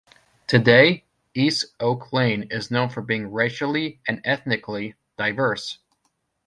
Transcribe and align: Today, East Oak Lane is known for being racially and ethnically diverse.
Today, 0.47 1.05
East 1.35 1.75
Oak 1.79 2.11
Lane 2.11 2.47
is 2.49 2.71
known 2.71 2.89
for 2.89 3.03
being 3.03 3.31
racially 3.31 4.01
and 4.07 4.19
ethnically 4.25 4.95
diverse. 5.15 5.77